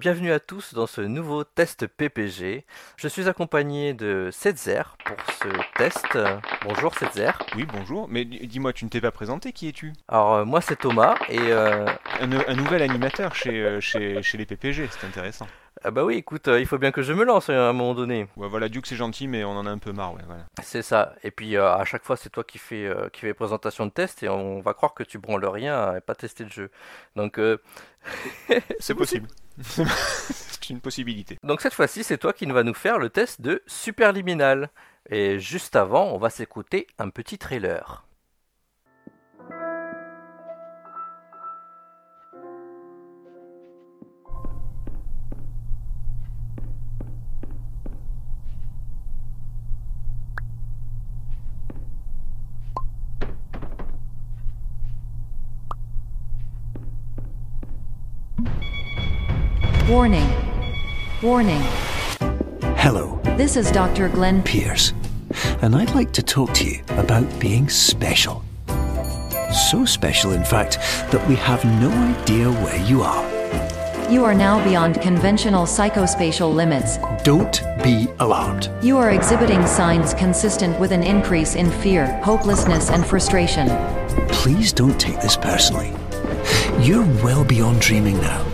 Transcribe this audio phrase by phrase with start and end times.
[0.00, 2.64] bienvenue à tous dans ce nouveau test PPG.
[2.96, 6.18] Je suis accompagné de Setzer pour ce test.
[6.64, 7.32] Bonjour Setzer.
[7.54, 9.92] Oui, bonjour, mais dis-moi, tu ne t'es pas présenté, qui es-tu?
[10.08, 11.84] Alors euh, moi c'est Thomas et euh,
[12.18, 15.46] un, un nouvel animateur chez, euh, chez, chez les PPG, c'est intéressant.
[15.84, 17.94] ah bah oui écoute euh, il faut bien que je me lance à un moment
[17.94, 18.26] donné.
[18.36, 20.46] Ouais, voilà, Duke c'est gentil, mais on en a un peu marre, ouais, voilà.
[20.62, 21.14] C'est ça.
[21.24, 23.90] Et puis euh, à chaque fois c'est toi qui fais qui fais les présentations de
[23.92, 26.70] test et on va croire que tu branles rien et pas tester le jeu.
[27.16, 27.38] Donc
[28.80, 29.28] C'est possible.
[29.62, 31.38] C'est une possibilité.
[31.42, 34.70] donc cette fois-ci c'est toi qui va nous faire le test de Superliminal.
[35.08, 38.04] Et juste avant on va s'écouter un petit trailer.
[59.90, 60.32] Warning.
[61.20, 61.60] Warning.
[62.76, 64.08] Hello, This is Dr.
[64.08, 64.92] Glenn Pierce,
[65.62, 68.44] and I'd like to talk to you about being special.
[69.68, 70.78] So special, in fact,
[71.10, 73.28] that we have no idea where you are.
[74.08, 76.98] You are now beyond conventional psychospatial limits.
[77.24, 78.70] Don't be alarmed.
[78.82, 83.68] You are exhibiting signs consistent with an increase in fear, hopelessness, and frustration.
[84.28, 85.92] Please don't take this personally.
[86.80, 88.44] You're well beyond dreaming now,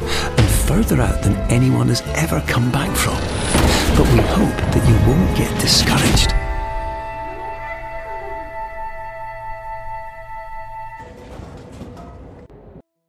[0.66, 3.16] further out than anyone has ever come back from.
[3.96, 6.32] But we hope that you won't get discouraged.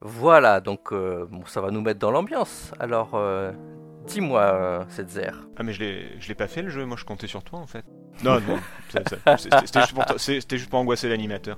[0.02, 2.72] Voilà donc euh, bon, ça va nous mettre dans l'ambiance.
[2.80, 3.52] Alors euh,
[4.06, 5.32] dis-moi euh, Setzer.
[5.58, 7.60] Ah, mais je l'ai je l'ai pas fait le jeu, moi je comptais sur toi
[7.60, 7.86] en fait.
[8.24, 8.58] Non, non,
[9.38, 11.58] c'était juste, pour c'est- juste angoisser l'animateur.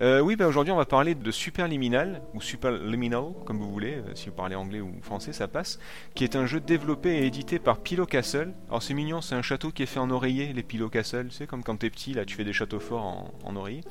[0.00, 4.14] Euh, oui, bah aujourd'hui on va parler de Superliminal, ou Superliminal, comme vous voulez, euh,
[4.14, 5.78] si vous parlez anglais ou français, ça passe,
[6.14, 8.52] qui est un jeu développé et édité par Pillow Castle.
[8.68, 11.46] Alors c'est mignon, c'est un château qui est fait en oreiller, les Pillow Castle, sais,
[11.46, 13.82] comme quand t'es petit, là tu fais des châteaux forts en, en oreiller.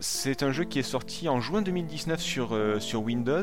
[0.00, 3.42] C'est un jeu qui est sorti en juin 2019 sur, euh, sur Windows,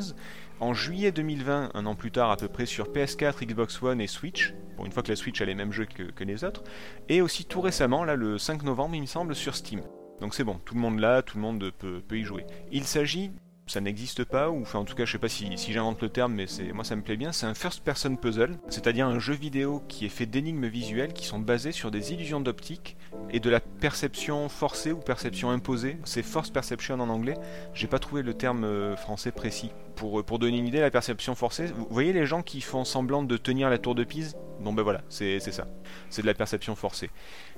[0.60, 4.08] en juillet 2020, un an plus tard à peu près, sur PS4, Xbox One et
[4.08, 4.54] Switch.
[4.76, 6.64] Pour une fois que la Switch a les mêmes jeux que, que les autres.
[7.10, 9.82] Et aussi tout récemment, là le 5 novembre il me semble, sur Steam.
[10.22, 12.46] Donc c'est bon, tout le monde là, tout le monde peut, peut y jouer.
[12.72, 13.32] Il s'agit,
[13.68, 16.34] ça n'existe pas, ou enfin en tout cas je sais pas si, j'invente le terme,
[16.34, 19.84] mais moi ça me plaît bien, c'est un first person puzzle, c'est-à-dire un jeu vidéo
[19.88, 22.98] qui est fait d'énigmes visuelles qui sont basées sur des illusions d'optique
[23.32, 25.98] et de la perception forcée ou perception imposée.
[26.06, 27.38] C'est force perception en anglais.
[27.74, 29.72] J'ai pas trouvé le terme euh, français précis.
[29.96, 32.86] Pour, euh, pour donner une idée, la perception forcée, vous voyez les gens qui font
[32.86, 34.36] semblant de tenir la tour de Pise?
[34.62, 35.68] Bon ben voilà, c'est ça.
[36.10, 37.10] C'est de la perception forcée.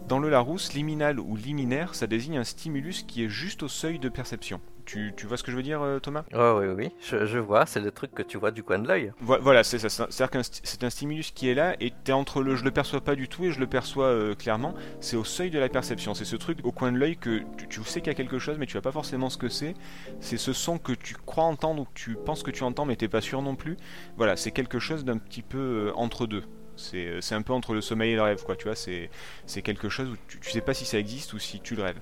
[0.08, 4.00] Dans le Larousse, liminal ou liminaire, ça désigne un stimulus qui est juste au seuil
[4.00, 4.62] de perception.
[4.88, 6.24] Tu, tu vois ce que je veux dire, euh, Thomas?
[6.34, 8.88] Ouais oui oui, je, je vois, c'est le truc que tu vois du coin de
[8.88, 9.12] l'œil.
[9.20, 9.90] Vo- Voilà, c'est ça.
[9.90, 12.72] c'est- C'est-à-dire sti- c'est un stimulus qui est là et t'es entre le je le
[12.72, 14.74] perçois pas du tout et je le perçois euh, clairement.
[15.02, 16.14] C'est au seuil de la perception.
[16.14, 18.40] C'est ce truc au coin de l'œil que tu, tu sais qu'il y a quelque
[18.40, 19.74] chose mais tu vois pas forcément ce que c'est.
[20.22, 22.96] C'est ce son que tu crois entendre ou que tu penses que tu entends mais
[22.96, 23.76] t'es pas sûr non plus.
[24.16, 26.44] Voilà, c'est quelque chose d'un petit peu euh, entre deux.
[26.80, 28.56] C'est un peu entre le sommeil et le rêve, quoi.
[28.56, 29.10] Tu vois, c'est
[29.48, 31.82] c'est quelque chose où tu, tu sais pas si ça existe ou si tu le
[31.82, 32.00] rêves.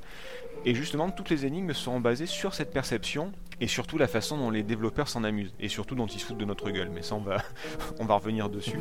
[0.64, 4.50] Et justement, toutes les énigmes seront basées sur cette perception et surtout la façon dont
[4.50, 6.90] les développeurs s'en amusent et surtout dont ils se foutent de notre gueule.
[6.94, 7.38] Mais ça, on va,
[8.00, 8.80] on va revenir dessus.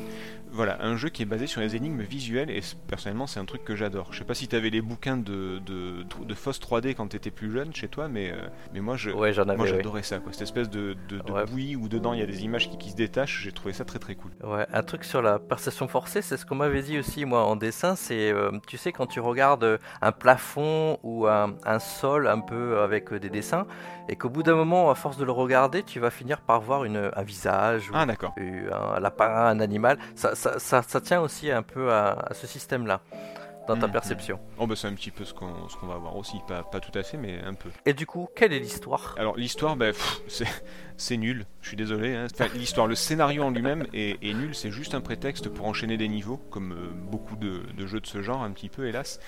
[0.51, 3.65] Voilà, un jeu qui est basé sur les énigmes visuelles et personnellement, c'est un truc
[3.65, 4.13] que j'adore.
[4.13, 7.53] Je sais pas si t'avais les bouquins de, de, de Foss 3D quand t'étais plus
[7.53, 8.37] jeune chez toi, mais, euh,
[8.73, 9.57] mais moi, je, Ouais j'en avais.
[9.57, 9.71] moi ouais.
[9.77, 10.33] j'adorais ça, quoi.
[10.33, 11.45] Cette espèce de, de, de Ouais.
[11.47, 13.85] bouillie où dedans il y a des images qui, qui se détachent, j'ai trouvé ça
[13.85, 14.31] très très cool.
[14.45, 17.57] Ouais, un truc sur la perception forcée, c'est ce qu'on m'avait dit aussi moi en
[17.57, 22.41] dessin, c'est euh, tu sais quand tu regardes un plafond ou un, un sol un
[22.41, 23.67] peu avec euh, des dessins
[24.09, 26.85] et qu'au bout d'un moment à force de le regarder, tu vas finir par voir
[26.85, 28.07] une, un visage ou Ah
[28.73, 29.99] un lapin, un animal.
[30.15, 33.01] Ça, ça, ça, ça tient aussi un peu à, à ce système-là
[33.67, 33.93] dans ta Mhm.
[33.93, 34.41] perception.
[34.59, 36.81] Oh bah c'est un petit peu ce qu'on ce qu'on va voir aussi, pas, pas
[36.81, 37.71] tout à fait, mais un peu.
[37.87, 39.15] Et du coup, quelle est l'histoire?
[39.19, 39.91] Alors l'histoire, bah,
[40.29, 40.47] c'est
[40.97, 42.15] c'est nul, je suis désolé.
[42.15, 42.27] hein.
[42.33, 45.97] Enfin, l'histoire, le scénario en lui-même est, est nul, c'est juste un prétexte pour enchaîner
[45.97, 49.19] des niveaux, comme euh, beaucoup de, de jeux de ce genre, un petit peu hélas.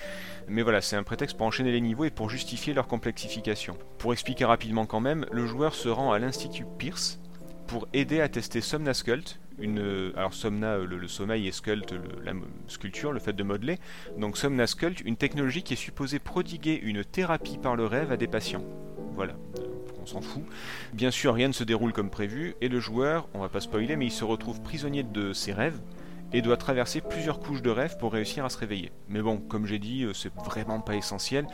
[0.47, 3.77] Mais voilà, c'est un prétexte pour enchaîner les niveaux et pour justifier leur complexification.
[3.97, 7.19] Pour expliquer rapidement quand même, le joueur se rend à l'Institut Pierce
[7.67, 11.93] pour aider à tester Somnascult, alors Somna, euh, le, sommeil et Sculpt,
[12.23, 12.33] la
[12.67, 13.79] sculpture, le fait de modeler.
[14.17, 18.17] Donc Somna Sculpt, une technologie qui est supposée prodiguer une thérapie par le rêve à
[18.17, 18.63] des patients.
[19.15, 19.63] Voilà, euh,
[20.01, 20.43] on s'en fout.
[20.93, 23.95] Bien sûr, rien ne se déroule comme prévu, et le joueur, on va pas spoiler,
[23.95, 25.79] mais il se retrouve prisonnier de ses rêves
[26.33, 28.91] et doit traverser plusieurs couches de rêve pour réussir à se réveiller.
[29.07, 31.47] Mais bon, comme j'ai dit, euh, c'est vraiment pas essentiel.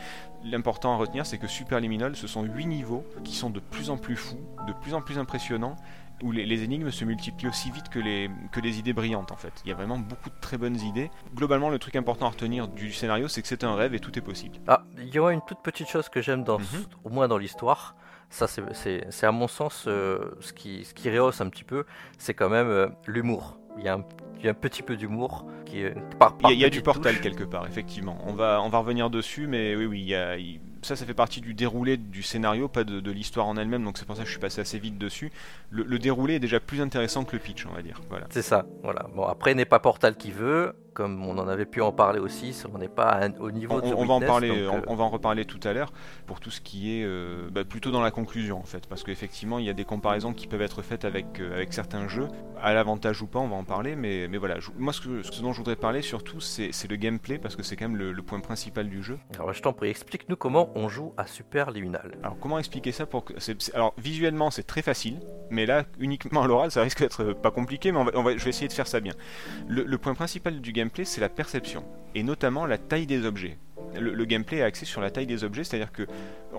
[0.44, 3.96] L'important à retenir, c'est que Superliminal, ce sont 8 niveaux qui sont de plus en
[3.96, 5.76] plus fous, de plus en plus impressionnants,
[6.22, 9.36] où les, les énigmes se multiplient aussi vite que les, que les idées brillantes en
[9.36, 9.52] fait.
[9.64, 11.10] Il y a vraiment beaucoup de très bonnes idées.
[11.34, 14.16] Globalement, le truc important à retenir du scénario, c'est que c'est un rêve et tout
[14.18, 14.56] est possible.
[14.68, 16.66] Ah, il y aura une toute petite chose que j'aime dans, Mhm.
[17.04, 17.96] au moins dans l'histoire.
[18.30, 21.84] Ça, c'est- à mon sens euh, ce, qui, ce qui rehausse un petit peu,
[22.18, 23.58] c'est quand même euh, l'humour.
[23.76, 24.04] Il y, a un,
[24.38, 26.64] il y a un petit peu d'humour qui est par, Il y a, il y
[26.64, 28.18] a du portal quelque part, effectivement.
[28.24, 31.04] On va, on va revenir dessus, mais oui, oui, il y a- il- ça, ça
[31.04, 34.22] fait partie du déroulé du scénario, pas de, l'histoire en elle-même, donc c'est pour ça
[34.22, 35.32] que je suis passé assez vite dessus.
[35.70, 38.00] Le, le déroulé est déjà plus intéressant que le pitch, on va dire.
[38.10, 38.26] Voilà.
[38.30, 39.06] C'est ça, voilà.
[39.14, 42.56] Bon, après, n'est pas Portal qui veut, comme on en avait pu en parler aussi,
[42.72, 44.76] on n'est pas un- au niveau On, de The on va en parler, donc, on,
[44.78, 45.92] euh, on va en reparler tout à l'heure
[46.26, 49.58] pour tout ce qui est euh, bah, plutôt dans la conclusion en fait, parce qu'effectivement
[49.58, 52.28] il y a des comparaisons qui peuvent être faites avec, euh, avec certains jeux,
[52.62, 55.22] à l'avantage ou pas, on va en parler, mais, mais voilà, je- moi ce, que-
[55.22, 58.12] ce dont je voudrais parler surtout c'est le gameplay parce que c'est quand même le,
[58.12, 59.18] le point principal du jeu.
[59.34, 62.12] Alors, je t'en prie, explique-nous comment on joue à Super Liminal.
[62.22, 65.18] Alors comment expliquer ça pour que c'est- alors visuellement c'est très facile,
[65.50, 68.36] mais là uniquement à l'oral ça risque d'être pas compliqué, mais on va, on va-
[68.36, 69.12] je vais essayer de faire ça bien.
[69.66, 71.84] Le, le point principal du gameplay c'est la perception
[72.14, 73.58] et notamment la taille des objets.
[73.98, 76.06] Le, gameplay est axé sur la taille des objets, c'est-à-dire que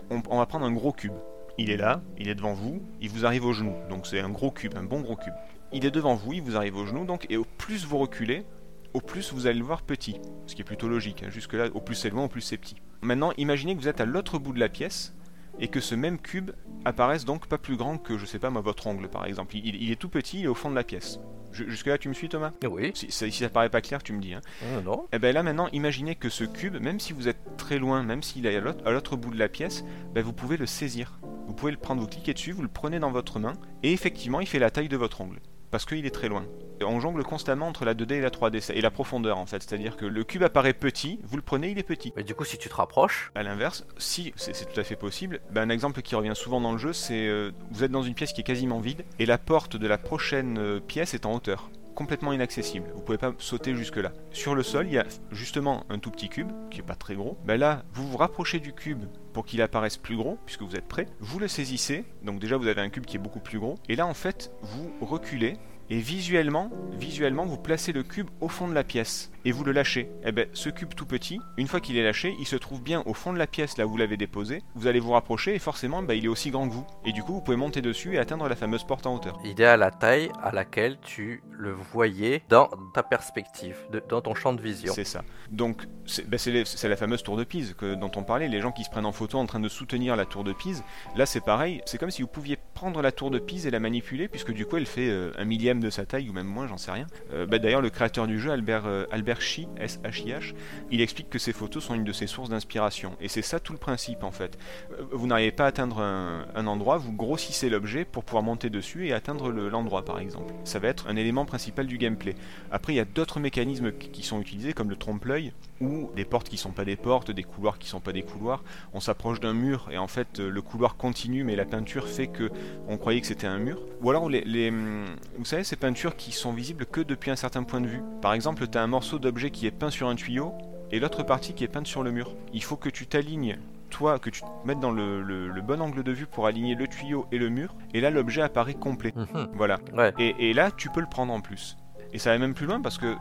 [0.09, 1.13] on, va prendre un gros cube.
[1.57, 4.29] Il est là, il est devant vous, il vous arrive au genou, donc c'est un
[4.29, 5.33] gros cube, un bon gros cube.
[5.73, 8.45] Il est devant vous, il vous arrive au genou, donc et au plus vous reculez,
[8.93, 11.23] au plus vous allez le voir petit, ce qui est plutôt logique.
[11.23, 11.29] hein.
[11.29, 12.75] Jusque là, au plus c'est loin, au plus c'est petit.
[13.01, 15.13] Maintenant, imaginez que vous êtes à l'autre bout de la pièce
[15.59, 16.51] et que ce même cube
[16.83, 19.55] apparaisse donc pas plus grand que, je sais pas, moi, votre ongle par exemple.
[19.55, 21.19] Il est tout petit, il est au fond de la pièce.
[21.55, 22.51] Ju- Jusque là, tu me suis, Thomas?
[22.69, 24.33] Oui, si, si ça paraît pas clair, tu me dis.
[24.33, 24.41] Hein.
[24.73, 25.07] non, non.
[25.13, 28.21] Et ben là maintenant, imaginez que ce cube, même si vous êtes très loin, même
[28.21, 31.19] s'il est à l'autre- à l'autre bout de la pièce, ben vous pouvez le saisir.
[31.47, 33.53] Vous pouvez le prendre, vous cliquez dessus, vous le prenez dans votre main,
[33.83, 35.39] et effectivement, il fait la taille de votre ongle.
[35.71, 36.45] Parce qu'il est très loin.
[36.83, 39.61] On jongle constamment entre la 2D et la 3D, ça- et la profondeur en fait.
[39.63, 42.13] C'est-à-dire que le cube apparaît petit, vous le prenez, il est petit.
[42.15, 44.95] Mais du coup, si tu te rapproches, À l'inverse, si c'est c'est tout à fait
[44.95, 48.03] possible, ben, un exemple qui revient souvent dans le jeu, c'est euh, vous êtes dans
[48.03, 51.25] une pièce qui est quasiment vide et la porte de la prochaine euh, pièce est
[51.25, 52.87] en hauteur, complètement inaccessible.
[52.95, 54.11] Vous pouvez pas sauter jusque là.
[54.31, 57.15] Sur le sol, il y a justement un tout petit cube qui est pas très
[57.15, 57.37] gros.
[57.45, 60.87] Ben là, vous vous rapprochez du cube pour qu'il apparaisse plus gros puisque vous êtes
[60.87, 61.07] prêt.
[61.19, 63.95] Vous le saisissez, donc déjà vous avez un cube qui est beaucoup plus gros et
[63.95, 65.57] là en fait, vous reculez
[65.89, 69.71] et visuellement, visuellement, vous placez le cube au fond de la pièce et vous le
[69.71, 70.09] lâchez.
[70.25, 73.03] Et ben, ce cube tout petit, une fois qu'il est lâché, il se trouve bien
[73.05, 74.61] au fond de la pièce là où vous l'avez déposé.
[74.75, 76.85] Vous allez vous rapprocher et forcément, ben, il est aussi grand que vous.
[77.05, 79.37] Et du coup, vous pouvez monter dessus et atteindre la fameuse porte en hauteur.
[79.45, 84.21] il est à la taille à laquelle tu le voyais dans ta perspective, de- dans
[84.21, 84.93] ton champ de vision.
[84.93, 85.23] C'est ça.
[85.51, 88.71] Donc, c'est ben, c'est la fameuse tour de Pise que, dont on parlait, les gens
[88.71, 90.83] qui se prennent en photo en train de soutenir la tour de Pise.
[91.15, 93.79] Là, c'est pareil, c'est comme si vous pouviez prendre la tour de Pise et la
[93.79, 96.67] manipuler, puisque du coup, elle fait euh, un millième de sa taille, ou même moins,
[96.67, 97.07] j'en sais rien.
[97.33, 100.53] Euh, ben, D'ailleurs, le créateur du jeu, Albert, euh, Albert Shi, S-H-I-H,
[100.91, 103.13] il explique que ces photos sont une de ses sources d'inspiration.
[103.21, 104.57] Et c'est ça tout le principe, en fait.
[104.99, 109.07] Euh, Vous n'arrivez pas à atteindre un, endroit, vous grossissez l'objet pour pouvoir monter dessus
[109.07, 110.53] et atteindre le- l'endroit, par exemple.
[110.63, 112.35] Ça va être un élément principal du gameplay.
[112.71, 116.47] Après, il y a d'autres mécanismes qui sont utilisés, comme le trompe-l'œil, ou des portes
[116.49, 118.63] qui sont pas des portes, des couloirs qui sont pas des couloirs.
[118.93, 122.49] On s'approche d'un mur et en fait le couloir continue, mais la peinture fait que
[122.87, 123.81] on croyait que c'était un mur.
[124.01, 125.03] Ou alors les, les, hum,
[125.37, 128.01] vous savez ces peintures qui sont visibles que depuis un certain point de vue.
[128.21, 130.53] Par exemple, tu as un morceau d'objet qui est peint sur un tuyau
[130.91, 132.31] et l'autre partie qui est peinte sur le mur.
[132.53, 133.57] Il faut que tu t'alignes
[133.89, 136.75] toi, que tu te mettes dans le, le- le bon angle de vue pour aligner
[136.75, 139.13] le tuyau et le mur, et là l'objet apparaît complet.
[139.15, 139.47] Mhm.
[139.53, 139.79] Voilà.
[139.93, 140.13] Ouais.
[140.19, 141.75] Et, et là, tu peux le prendre en plus.
[142.13, 143.15] Et ça va même plus loin parce que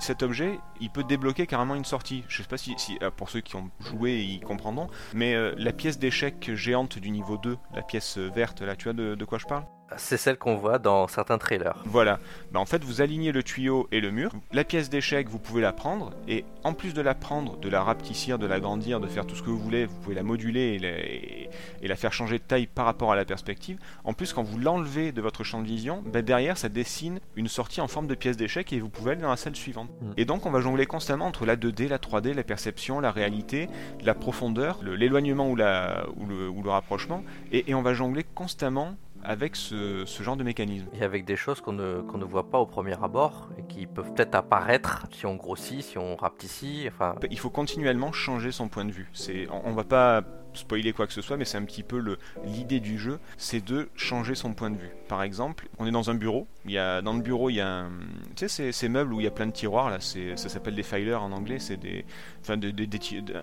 [0.00, 2.24] cet objet, il peut débloquer carrément une sortie.
[2.28, 5.54] Je sais pas si, si- ah, pour ceux qui ont joué, ils comprendront, mais euh,
[5.58, 9.14] la pièce d'échec géante du niveau 2, la pièce euh, verte, là, tu vois de,
[9.16, 9.64] de quoi je parle?
[9.96, 11.82] C'est celle qu'on voit dans certains trailers.
[11.86, 12.18] Voilà.
[12.52, 14.32] Bah, en fait, vous alignez le tuyau et le mur.
[14.52, 17.82] La pièce d'échec, vous pouvez la prendre, et en plus de la prendre, de la
[17.82, 20.78] rapetissir, de l'agrandir, de faire tout ce que vous voulez, vous pouvez la moduler et
[20.78, 23.78] la, et- et la faire changer de taille par rapport à la perspective.
[24.04, 27.48] En plus, quand vous l'enlevez de votre champ de vision, bah, derrière, ça dessine une
[27.48, 29.88] sortie en forme de pièce d'échec et vous pouvez aller dans la salle suivante.
[30.02, 30.10] Mm.
[30.18, 33.68] Et donc, on va jongler constamment entre la 2D, la 3D, la perception, la réalité,
[34.04, 38.24] la profondeur, l'éloignement ou, la, ou, le, ou le rapprochement, et, et on va jongler
[38.34, 40.86] constamment avec ce, ce genre de mécanisme.
[40.92, 44.12] Et avec des choses qu'on ne, ne voit pas au premier abord et qui peuvent
[44.14, 46.88] peut-être apparaître si on grossit, si on rapetissit.
[46.88, 49.10] Enfin, il faut continuellement changer son point de vue.
[49.50, 50.22] On, on va pas
[50.54, 53.64] spoiler quoi que ce soit, mais c'est un petit peu le- l'idée du jeu, c'est
[53.64, 54.90] de changer son point de vue.
[55.08, 57.60] Par exemple, on est dans un bureau, il y a, dans le bureau il y
[57.60, 57.88] a un,
[58.36, 60.48] tu sais ces, ces meubles où il y a plein de tiroirs là, c'est, ça
[60.48, 62.04] s'appelle des filers en anglais, c'est des,
[62.40, 62.88] enfin des- des-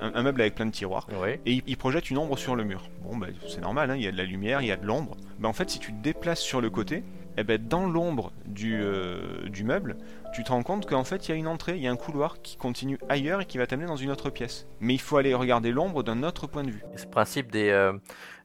[0.01, 1.07] un, un meuble avec plein de tiroirs.
[1.45, 2.89] Et il, il projette une ombre sur le mur.
[3.03, 4.85] Bon, bah, c'est normal, hein, il y a de la lumière, il y a de
[4.85, 5.15] l'ombre.
[5.39, 7.03] Bah, en fait, si tu te déplaces sur le côté,
[7.38, 9.97] eh ben, dans l'ombre du, euh, du meuble,
[10.35, 11.95] tu te rends compte qu'en fait, il y a une entrée, il y a un
[11.95, 14.67] couloir qui continue ailleurs et qui va t'amener dans une autre pièce.
[14.81, 16.83] Mais il faut aller regarder l'ombre d'un autre point de vue.
[16.93, 17.93] Et ce principe des, euh,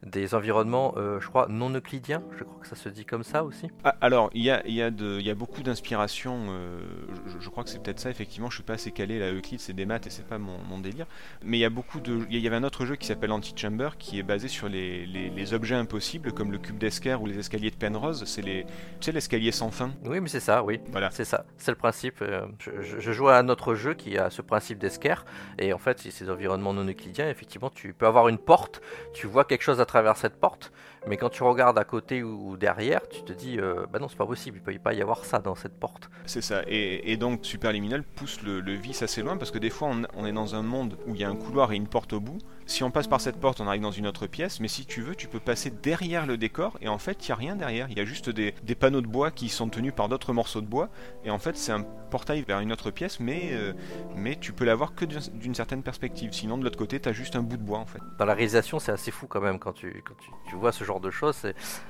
[0.05, 3.43] des environnements, euh, je crois, non euclidiens, je crois que ça se dit comme ça
[3.45, 3.69] aussi.
[3.85, 6.47] Ah, alors, il y a, y, a y a beaucoup d'inspiration.
[6.51, 6.81] euh,
[7.27, 8.49] je, je crois que c'est peut-être ça, effectivement.
[8.51, 9.19] Je suis pas assez calé.
[9.19, 11.07] La Euclide, c'est des maths et c'est pas mon, mon délire.
[11.45, 12.21] Mais il y a beaucoup de.
[12.31, 15.31] Il y avait un autre jeu qui s'appelle Antichamber qui est basé sur les, les-
[15.31, 18.25] les objets impossibles, comme le cube d'Esker ou les escaliers de Penrose.
[18.27, 18.65] C'est les.
[18.65, 19.91] Tu sais, l'escalier sans fin.
[20.05, 20.81] Oui, mais c'est ça, oui.
[20.93, 21.11] Voilà.
[21.11, 22.23] C'est ça, c'est le principe.
[22.23, 22.47] euh,
[22.81, 25.25] je, je- joue à un autre jeu qui a ce principe d'esquerre,
[25.59, 28.81] et en fait, c'est ces environnements non euclidiens, effectivement, tu peux avoir une porte,
[29.13, 30.73] tu vois quelque chose à travers cette porte,
[31.09, 34.19] mais quand tu regardes à côté ou derrière, tu te dis, euh, bah non, c'est
[34.19, 36.11] pas possible, il peut pas y avoir ça dans cette porte.
[36.27, 36.63] C'est ça.
[36.69, 40.33] Et, et donc, Superliminal pousse le, vice assez loin parce que des fois, on est
[40.33, 42.39] dans un monde où il y a un couloir et une porte au bout.
[42.71, 44.61] Si on passe par cette porte, on arrive dans une autre pièce.
[44.61, 47.33] Mais si tu veux, tu peux passer derrière le décor et en fait, il n'y
[47.33, 47.89] a rien derrière.
[47.91, 50.61] Il y a juste des, des panneaux de bois qui sont tenus par d'autres morceaux
[50.61, 50.89] de bois.
[51.25, 53.73] Et en fait, c'est un portail vers une autre pièce, mais, euh,
[54.15, 56.33] mais tu peux l'avoir que d'une- certaine perspective.
[56.33, 57.99] Sinon, de l'autre côté, tu as juste un bout de bois en fait.
[58.21, 60.85] Dans la réalisation, c'est assez fou quand même, quand tu, quand tu, tu vois ce
[60.85, 61.35] genre de choses,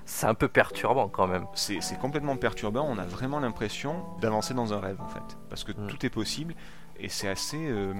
[0.06, 1.44] c'est- un peu perturbant quand même.
[1.54, 2.86] c'est complètement perturbant.
[2.88, 5.88] On a vraiment l'impression d'avancer dans un rêve en fait, parce que Mm.
[5.88, 6.54] tout est possible
[6.98, 7.58] et c'est assez.
[7.58, 7.92] euh,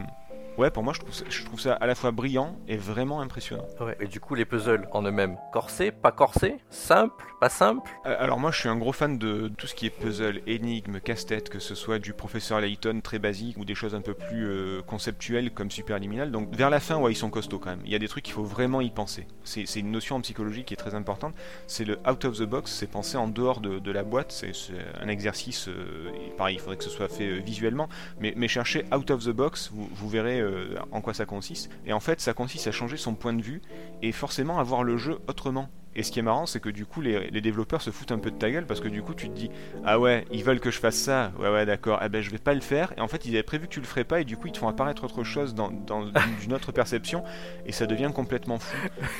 [0.59, 3.21] Ouais, pour moi, je trouve, ça, je trouve ça à la fois brillant et vraiment
[3.21, 3.67] impressionnant.
[3.81, 3.97] Ouais.
[4.01, 7.91] Et du coup, les puzzles en eux-mêmes, corsés, pas corsés, simple, pas simple.
[8.05, 11.01] Euh, Alors moi, je suis un gros fan de tout ce qui est puzzle, énigme,
[11.01, 14.47] casse-tête, que ce soit du professeur Layton très basique ou des choses un peu plus
[14.47, 16.31] euh, conceptuelles comme Superliminal.
[16.31, 17.83] Donc vers la fin, ouais, ils sont costauds quand même.
[17.87, 19.27] Il y a des trucs qu'il faut vraiment y penser.
[19.45, 21.35] C'est c'est une notion en psychologie qui est très importante.
[21.67, 24.33] C'est le out of the box, c'est penser en dehors de, de la boîte.
[24.33, 27.89] C'est c'est un exercice, euh, pareil, il faudrait que ce soit fait euh, visuellement.
[28.21, 31.71] Mais, mais cherchez out of the box, vous, vous verrez euh, en quoi ça consiste.
[31.87, 33.63] Et en fait, ça consiste à changer son point de vue
[34.03, 35.69] et forcément à voir le jeu autrement.
[35.97, 38.19] Et ce qui est marrant, c'est que du coup, les, les développeurs se foutent un
[38.19, 39.51] peu de ta gueule parce que du coup, tu te dis
[39.85, 42.39] Ah ouais, ils veulent que je fasse ça, ouais, ouais, d'accord, ah ben je vais
[42.39, 42.93] pas le faire.
[42.97, 44.53] Et en fait, ils avaient prévu que tu le ferais pas et du coup, ils
[44.53, 46.07] te font apparaître autre chose dans, dans
[46.45, 47.25] une autre perception
[47.67, 48.77] et ça devient complètement fou.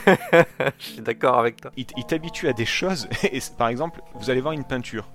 [0.79, 1.73] Je suis d'accord avec toi.
[1.77, 3.09] Ils ils t'habituent à des choses.
[3.25, 5.09] Et par exemple, vous allez voir une peinture.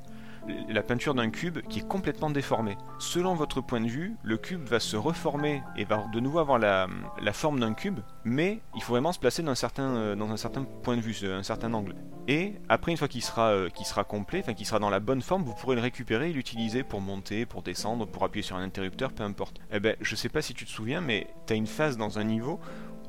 [0.69, 2.77] La peinture d'un cube qui est complètement déformée.
[2.99, 6.59] Selon votre point de vue, le cube va se reformer et va de nouveau avoir
[6.59, 6.87] la,
[7.33, 10.15] forme d'un cube, mais il faut vraiment se placer dans un certain, euh,
[10.83, 11.95] point de vue, un certain angle.
[12.27, 15.21] Et après, une fois qu'il sera, euh, sera complet, enfin qu'il sera dans la bonne
[15.21, 18.63] forme, vous pourrez le récupérer et l'utiliser pour monter, pour descendre, pour appuyer sur un
[18.63, 19.59] interrupteur, peu importe.
[19.71, 22.17] Eh ben, je sais pas si tu te souviens, mais tu as une phase dans
[22.17, 22.59] un niveau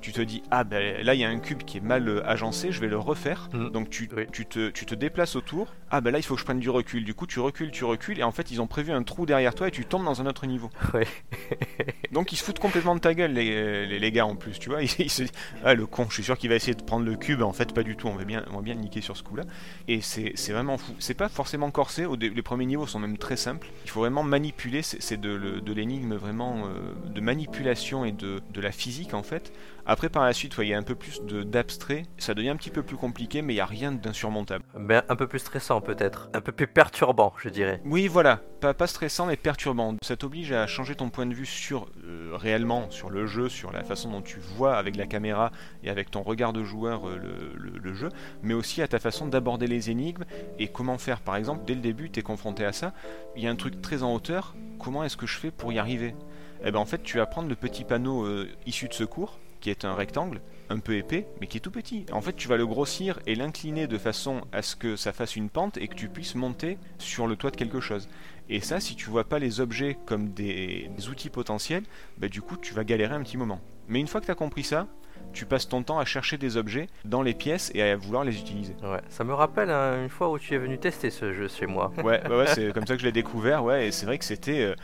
[0.06, 2.24] tu te dis ah ben là il y a un cube qui est mal euh,
[2.28, 3.48] agencé, je vais le refaire.
[3.52, 3.70] Mhm.
[3.70, 4.24] Donc tu, Oui.
[4.30, 5.74] tu, te, tu te déplaces autour.
[5.90, 7.02] Ah ben là il faut que je prenne du recul.
[7.04, 9.52] Du coup tu recules, tu recules et en fait ils ont prévu un trou derrière
[9.56, 10.70] toi et tu tombes dans un autre niveau.
[12.12, 14.68] Donc ils se foutent complètement de ta gueule les, les, les gars en plus, tu
[14.70, 14.82] vois.
[14.86, 15.32] Ils, ils se disent
[15.64, 17.42] ah le con, je suis sûr qu'il va essayer de prendre le cube.
[17.42, 18.06] En fait pas du tout.
[18.08, 19.42] On va bien, on va bien niquer sur ce coup-là.
[19.88, 20.92] Et c'est vraiment fou.
[20.98, 22.06] C'est pas forcément corsé.
[22.20, 23.68] Les premiers niveaux sont même très simples.
[23.84, 24.82] Il faut vraiment manipuler.
[24.82, 29.52] C'est de l'énigme vraiment euh, de manipulation et de, de la physique en fait.
[29.96, 32.02] Après, par la suite, ouais, il y a un peu plus d'abstrait.
[32.18, 34.62] Ça devient un petit peu plus compliqué, mais il n'y a rien d'insurmontable.
[34.78, 37.80] Mais un peu plus stressant peut-être, un peu plus perturbant, je dirais.
[37.86, 38.42] Oui, voilà.
[38.60, 39.96] Pas, pas stressant, mais perturbant.
[40.02, 43.72] Ça t'oblige à changer ton point de vue sur euh, réellement, sur le jeu, sur
[43.72, 45.50] la façon dont tu vois avec la caméra
[45.82, 48.10] et avec ton regard de joueur euh, le, le- le jeu,
[48.42, 50.24] mais aussi à ta façon d'aborder les énigmes
[50.58, 51.22] et comment faire.
[51.22, 52.92] Par exemple, dès le début, tu es confronté à ça.
[53.34, 54.56] Il y a un truc très en hauteur.
[54.78, 56.14] Comment est-ce que je fais pour y arriver?
[56.62, 59.70] Eh ben, en fait, tu vas prendre le petit panneau euh, issu de secours qui
[59.70, 62.06] est un rectangle un peu épais, mais qui est tout petit.
[62.12, 65.34] En fait, tu vas le grossir et l'incliner de façon à ce que ça fasse
[65.34, 68.08] une pente et que tu puisses monter sur le toit de quelque chose.
[68.48, 71.82] Et ça, si tu vois pas les objets comme des, des outils potentiels,
[72.18, 73.60] bah, du coup, tu vas galérer un petit moment.
[73.88, 74.86] Mais une fois que tu as compris ça,
[75.32, 78.38] tu passes ton temps à chercher des objets dans les pièces et à vouloir les
[78.38, 78.76] utiliser.
[78.84, 81.66] Ouais, ça me rappelle hein, une fois où tu es venu tester ce jeu chez
[81.66, 81.92] moi.
[82.04, 84.24] Ouais, ouais, ouais, c'est comme ça que je l'ai découvert, ouais, et c'est vrai que
[84.24, 84.62] c'était.
[84.62, 84.74] euh,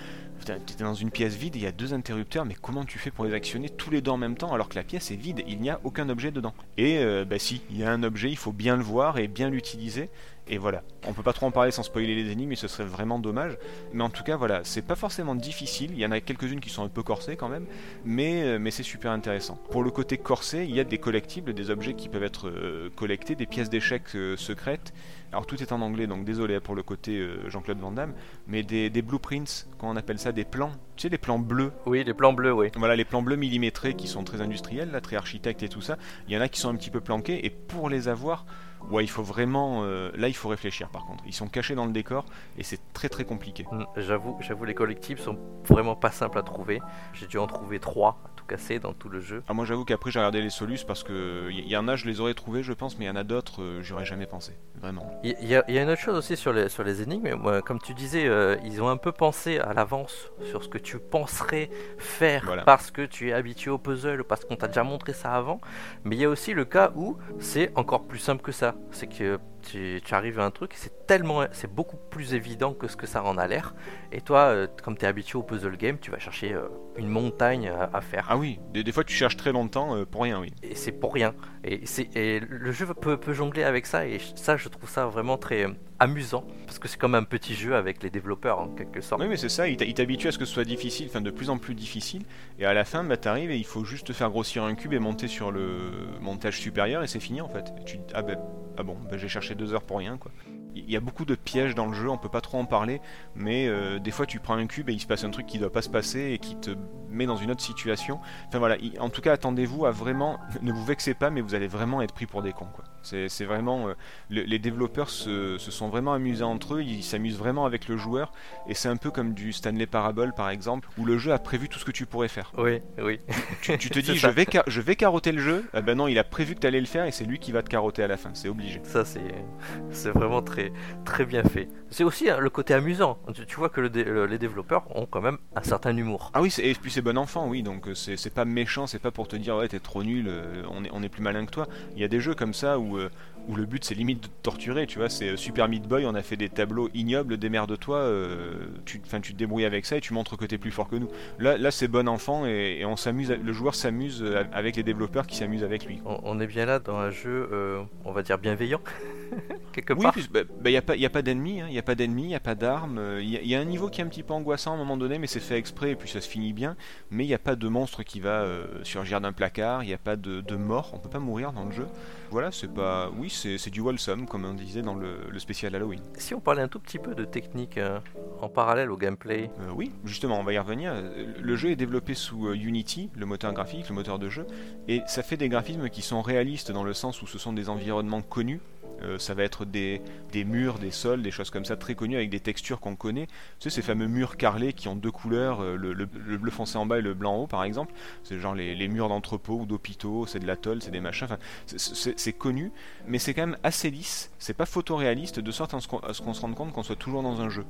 [0.44, 3.25] T'étais dans une pièce vide, il y a deux interrupteurs, mais comment tu fais pour
[3.25, 5.61] les actionner tous les deux en même temps alors que la pièce est vide Il
[5.61, 6.52] n'y a aucun objet dedans?
[6.76, 9.28] Et euh, bah si, il y a un objet, il faut bien le voir et
[9.28, 10.11] bien l'utiliser.
[10.49, 12.84] Et voilà, on peut pas trop en parler sans spoiler les énigmes, mais ce serait
[12.84, 13.56] vraiment dommage.
[13.92, 15.92] Mais en tout cas, voilà, c'est pas forcément difficile.
[15.92, 17.66] Il y en a quelques-unes qui sont un peu corsées quand même,
[18.04, 19.58] mais, euh, mais c'est super intéressant.
[19.70, 22.90] Pour le côté corsé, il y a des collectibles, des objets qui peuvent être euh,
[22.96, 24.92] collectés, des pièces d'échecs euh, secrètes.
[25.32, 28.12] Alors tout est en anglais, donc désolé pour le côté euh, Jean-Claude Van Damme,
[28.46, 30.72] mais des, des blueprints, comment on appelle ça, des plans.
[30.96, 32.68] Tu sais, les plans bleus Oui, les plans bleus, oui.
[32.76, 35.96] voilà, les plans bleus millimétrés qui sont très industriels, là, très architectes et tout ça.
[36.28, 38.44] Il y en a qui sont un petit peu planqués, et pour les avoir,
[38.90, 39.82] ouais, il faut vraiment.
[39.84, 41.24] euh, là, il faut réfléchir par contre.
[41.26, 42.24] Ils sont cachés dans le décor,
[42.56, 43.66] et c'est très très compliqué.
[43.70, 46.80] Mm, J'avoue, j'avoue, les collectibles sont vraiment pas simples à trouver.
[47.12, 49.42] J'ai dû en trouver trois tout casser dans tout le jeu.
[49.49, 51.96] Ah, moi, j'avoue qu'après, j'ai regardé les solus parce que il y, y en a,
[51.96, 54.26] je les aurais trouvés, je pense, mais il y en a d'autres, euh, j'aurais jamais
[54.26, 54.52] pensé.
[54.80, 55.20] Vraiment.
[55.22, 57.34] Il y, y a une autre chose aussi sur les, sur les énigmes.
[57.34, 60.78] Moi, comme tu disais, euh, ils ont un peu pensé à l'avance sur ce que
[60.78, 62.62] tu penserais faire Voilà.
[62.62, 65.61] parce que tu es habitué au puzzle ou parce qu'on t'a déjà montré ça avant.
[66.04, 68.75] Mais il y a aussi le cas où c'est encore plus simple que ça.
[68.90, 72.88] C'est que tu, tu arrives à un truc, c'est tellement, c'est beaucoup plus évident que
[72.88, 73.75] ce que ça en a l'air.
[74.12, 77.09] Et toi, euh, comme tu es habitué au puzzle game, tu vas chercher euh, une
[77.09, 78.26] montagne à, à faire.
[78.28, 80.52] Ah oui, des, des fois, tu cherches très longtemps euh, pour rien, oui.
[80.62, 81.35] Et c'est pour rien.
[81.64, 85.07] Et, c'est, et le jeu peut, peut jongler avec ça, et ça, je trouve ça
[85.07, 85.66] vraiment très
[86.02, 86.44] amusant.
[86.66, 89.21] Parce que c'est comme un petit jeu avec les développeurs, en quelque sorte.
[89.23, 91.50] Oui, mais c'est ça, il t'habitue à ce que ce soit difficile, enfin de plus
[91.50, 92.23] en plus difficile,
[92.59, 94.99] et à la fin, bah, t'arrives et il faut juste faire grossir un cube et
[94.99, 97.73] monter sur le montage supérieur, et c'est fini en fait.
[97.80, 98.38] Et tu dis, ah, ben
[98.78, 100.30] ah bon, bah, j'ai cherché deux heures pour rien, quoi.
[100.75, 103.02] Il y a beaucoup de pièges dans le jeu, on peut pas trop en parler,
[103.35, 105.59] mais euh, des fois tu prends un cube et il se passe un truc qui
[105.59, 106.71] doit pas se passer et qui te
[107.11, 108.21] met dans une autre situation.
[108.49, 111.54] Enfin voilà, il- en tout cas attendez-vous à vraiment, ne vous vexez pas, mais vous
[111.54, 112.85] allez vraiment être pris pour des cons quoi.
[113.02, 113.94] C'est vraiment, euh,
[114.30, 117.97] le- les développeurs se, se sont vraiment amusés entre eux, ils s'amusent vraiment avec le
[117.97, 118.32] joueur,
[118.68, 121.68] et c'est un peu comme du Stanley Parable par exemple, où le jeu a prévu
[121.68, 122.52] tout ce que tu pourrais faire.
[122.56, 123.21] Oui, oui.
[123.62, 126.18] Tu, tu te dis, je vais, je vais carotter le jeu, ah ben non, il
[126.18, 128.06] a prévu que tu allais le faire et c'est lui qui va te carotter à
[128.09, 128.80] la fin, c'est obligé.
[128.85, 130.73] Ça, c'est, vraiment très,
[131.04, 131.68] très bien fait.
[131.90, 133.18] C'est aussi hein, le côté amusant.
[133.35, 136.30] Tu, tu vois que le dé- le- les développeurs ont quand même un certain humour.
[136.35, 138.99] Ah oui, et puis c'est bon enfant, oui, donc euh, c'est c'est pas méchant, c'est
[138.99, 141.44] pas pour te dire ouais t'es trop nul, euh, on, est, on est plus malin
[141.47, 141.66] que toi.
[141.94, 143.11] Il y a des jeux comme ça où, euh,
[143.49, 146.06] où le but c'est limite de te torturer, tu vois, c'est euh, Super Meat Boy,
[146.06, 150.00] on a fait des tableaux ignobles, démerde-toi, euh, tu, tu te débrouilles avec ça et
[150.00, 151.08] tu montres que t'es plus fort que nous.
[151.40, 154.82] Là, là c'est bon enfant et, et on s'amuse, le joueur s'amuse euh, avec les
[154.84, 156.00] développeurs qui s'amusent avec lui.
[156.04, 158.80] On, on est bien là dans un jeu, euh, on va dire bienveillant,
[159.72, 160.14] quelque Oui, part.
[160.16, 162.25] il bah, bah, y a pas, y a pas d'ennemis, il y a pas d'ennemis,
[162.25, 163.00] il y a pas d'armes.
[163.20, 164.78] Il y, a- y a un niveau qui est un petit peu angoissant à un
[164.78, 166.76] moment donné, mais c'est fait exprès et puis ça se finit bien.
[167.11, 169.94] Mais il n'y a pas de monstre qui va euh, surgir d'un placard, il n'y
[169.94, 171.87] a pas de, de mort, on peut pas mourir dans le jeu.
[172.32, 175.74] Voilà, c'est pas, oui, c'est c'est du wholesome comme on disait dans le, le spécial
[175.74, 176.00] Halloween.
[176.16, 178.00] Si on parlait un tout petit peu de technique euh,
[178.40, 180.94] en parallèle au gameplay, Euh, oui, justement, on va y revenir.
[181.38, 184.46] Le jeu est développé sous euh, Unity, le moteur graphique, le moteur de jeu,
[184.88, 187.68] et ça fait des graphismes qui sont réalistes dans le sens où ce sont des
[187.68, 188.61] environnements connus.
[189.02, 190.00] Euh, ça va être des,
[190.44, 193.26] murs, des sols, des choses comme ça très connues avec des textures qu'on connaît.
[193.58, 196.50] Tu sais, ces fameux murs carrelés qui ont deux couleurs, euh, le, le- le bleu
[196.50, 197.92] foncé en bas et le blanc en haut par exemple.
[198.22, 201.24] C'est genre les, murs d'entrepôts ou d'hôpitaux, c'est de l'atoll, c'est des machins.
[201.26, 202.72] Enfin, c'est- connu,
[203.06, 204.30] mais c'est quand même assez lisse.
[204.38, 207.40] C'est pas photoréaliste de sorte à ce qu'on se rende compte qu'on soit toujours dans
[207.40, 207.64] un jeu.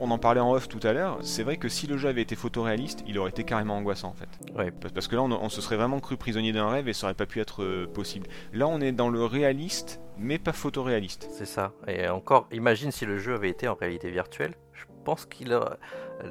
[0.00, 2.22] On- en parlait en off tout à l'heure, c'est vrai que si le jeu avait
[2.22, 4.28] été photoréaliste, il aurait été carrément angoissant en fait.
[4.56, 4.70] Ouais.
[4.70, 7.06] Parce- Parce que là, on, on se serait vraiment cru prisonnier d'un rêve et ça
[7.06, 8.26] aurait pas pu être euh, possible.
[8.52, 11.28] Là, on est dans le réaliste, mais pas photoréaliste.
[11.32, 11.72] c'est ça.
[11.88, 14.54] Et encore, imagine si le jeu avait été en réalité virtuelle.
[14.72, 15.78] Je pense qu'il a...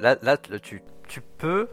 [0.00, 1.68] Là, là tu, tu peux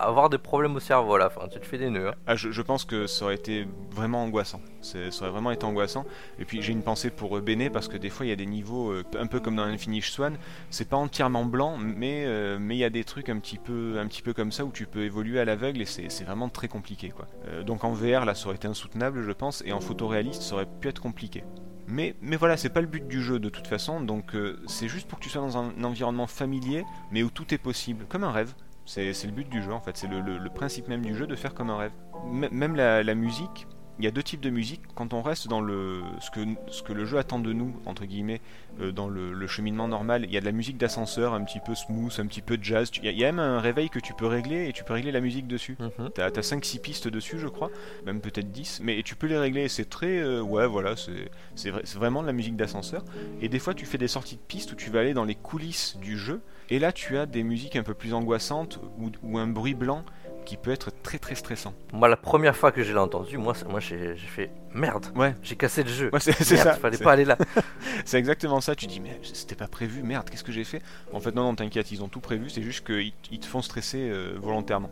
[0.00, 1.48] avoir des problèmes au cerveau à la fin.
[1.48, 2.08] Tu te fais des nœuds.
[2.08, 2.14] hein.
[2.26, 4.60] Ah, je, pense que ça aurait été vraiment angoissant.
[4.80, 6.04] Ça aurait vraiment été angoissant.
[6.38, 8.36] Et puis j'ai une pensée pour euh, Bene parce que des fois il y a
[8.36, 10.36] des niveaux euh, un peu comme dans Infinish Swan.
[10.70, 13.98] C'est pas entièrement blanc, mais euh, mais il y a des trucs un petit peu
[13.98, 16.68] un petit peu comme ça où tu peux évoluer à l'aveugle et c'est vraiment très
[16.68, 17.26] compliqué quoi.
[17.64, 20.68] Donc en VR là ça aurait été insoutenable je pense et en photoréaliste ça aurait
[20.80, 21.44] pu être compliqué.
[21.86, 24.36] Mais, mais voilà, c'est pas le but du jeu de toute façon, donc
[24.66, 28.06] c'est juste pour que tu sois dans un, environnement familier, mais où tout est possible,
[28.08, 28.54] comme un rêve.
[28.86, 31.54] C'est le but du jeu en fait, c'est le, principe même du jeu de faire
[31.54, 31.92] comme un rêve.
[32.26, 33.66] Même la musique,
[34.00, 34.80] il y a deux types de musique.
[34.94, 38.04] Quand on reste dans le ce que, ce que le jeu attend de nous, entre
[38.06, 38.40] guillemets,
[38.80, 41.60] euh, dans le, le cheminement normal, il y a de la musique d'ascenseur, un petit
[41.64, 42.90] peu smooth, un petit peu jazz.
[42.96, 44.82] Il y, a- il y a même un réveil que tu peux régler et tu
[44.84, 45.76] peux régler la musique dessus.
[45.78, 46.10] Mhm.
[46.14, 47.70] T'as as 5-6 pistes dessus, je crois,
[48.06, 49.64] même peut-être 10, mais tu peux les régler.
[49.64, 50.18] et C'est très.
[50.18, 53.04] euh, ouais, voilà, c'est c'est vrai- c'est vraiment de la musique d'ascenseur.
[53.42, 55.34] Et des fois, tu fais des sorties de pistes où tu vas aller dans les
[55.34, 59.38] coulisses du jeu, et là, tu as des musiques un peu plus angoissantes ou, ou
[59.38, 60.04] un bruit blanc
[60.44, 61.74] qui peut être très très stressant.
[61.92, 65.34] Moi, la première fois que je l'ai entendu, moi, moi j'ai fait merde, Ouais.
[65.42, 66.10] j'ai cassé le jeu.
[66.12, 66.74] Ouais, c'est ça.
[66.74, 67.36] fallait pas aller là.
[68.04, 68.74] C'est exactement ça.
[68.74, 70.82] Tu dis, mais c'était pas prévu, merde, qu'est-ce que j'ai fait?
[71.12, 73.62] En fait, non, non, t'inquiète, ils ont tout prévu, c'est juste qu'ils ils te font
[73.62, 74.90] stresser euh, volontairement.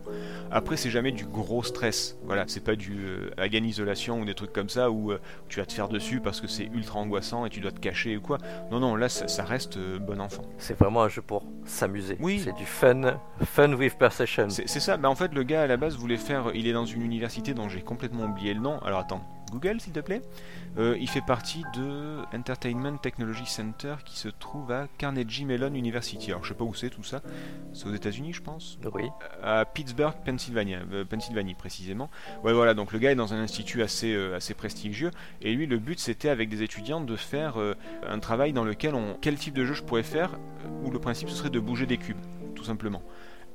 [0.51, 2.17] Après, c'est jamais du gros stress.
[2.23, 5.65] Voilà, c'est pas du euh, Isolation ou des trucs comme ça où euh, tu vas
[5.65, 8.37] te faire dessus parce que c'est ultra angoissant et tu dois te cacher ou quoi.
[8.71, 10.43] Non, non, là, ça, ça reste euh, bon enfant.
[10.57, 12.17] C'est vraiment un jeu pour s'amuser.
[12.19, 12.41] Oui.
[12.43, 14.49] C'est du fun, fun with perception.
[14.49, 16.51] C'est c'est ça, bah en fait, le gars à la base voulait faire.
[16.53, 18.79] Il est dans une université dont j'ai complètement oublié le nom.
[18.79, 20.21] Alors attends, Google s'il te plaît.
[20.77, 26.31] Euh, il fait partie de Entertainment Technology Center qui se trouve à Carnegie Mellon University.
[26.31, 27.21] Alors je sais pas où c'est tout ça.
[27.73, 28.77] C'est aux États-Unis, je pense.
[28.93, 29.09] Oui.
[29.43, 32.09] À Pittsburgh, Pennsylvania, euh, Pennsylvanie précisément.
[32.43, 32.73] Ouais, voilà.
[32.73, 35.11] Donc le gars est dans un institut assez euh, assez prestigieux.
[35.41, 37.57] Et lui, le but c'était avec des étudiants de faire
[38.07, 39.17] un travail dans lequel on.
[39.21, 40.39] Quel type de jeu je pourrais faire
[40.83, 42.17] Où le principe ce serait de bouger des cubes,
[42.55, 43.01] tout simplement.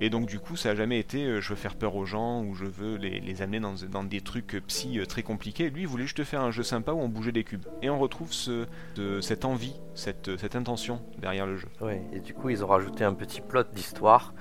[0.00, 2.42] Et donc du coup, ça a jamais été euh, je veux faire peur aux gens
[2.42, 5.70] ou je veux les, amener dans, des trucs euh, psy euh, très compliqués.
[5.70, 7.64] Lui, il voulait juste faire un jeu sympa où on bougeait des cubes.
[7.80, 11.68] Et on retrouve ce, ce- cette envie, cette, cette intention derrière le jeu.
[11.80, 12.02] Ouais.
[12.12, 14.34] Et du coup, ils ont rajouté un petit plot d'histoire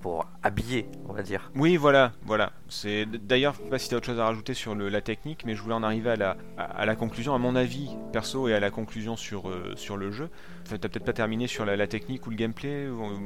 [0.00, 1.50] pour habiller, on va dire.
[1.54, 2.52] Oui, voilà, voilà.
[2.68, 5.00] C'est d'ailleurs, je sais pas si tu as autre chose à rajouter sur le- la
[5.00, 7.90] technique, mais je voulais en arriver à la, à, à la conclusion, à mon avis
[8.12, 10.30] perso et à la conclusion sur, euh, sur le jeu.
[10.66, 13.18] Enfin, t'as peut-être pas terminé sur la, la technique ou le gameplay ou, ou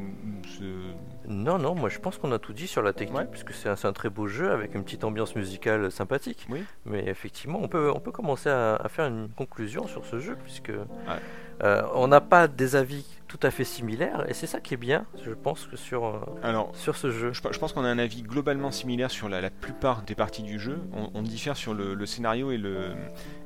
[0.47, 3.27] ce- Non, non, moi je pense qu'on a tout dit sur la technique, Ouais.
[3.31, 6.47] puisque c'est un, très beau jeu avec une petite ambiance musicale sympathique.
[6.51, 6.65] Oui.
[6.87, 10.37] Mais effectivement, on peut, on peut commencer à, à faire une conclusion sur ce jeu,
[10.43, 10.71] puisque
[11.63, 14.77] euh, on n'a pas des avis tout à fait similaires, et c'est ça qui est
[14.77, 17.33] bien, je pense, que sur, euh, Alors, sur ce jeu.
[17.33, 20.45] Je, je pense qu'on a un avis globalement similaire sur la, la plupart des parties
[20.45, 20.79] du jeu.
[20.93, 22.91] On, on diffère sur le, le scénario et, le,